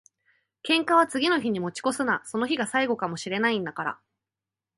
[0.67, 2.23] 喧嘩は次の日に持ち越すな。
[2.25, 3.99] その日が最後かも知れないんだから。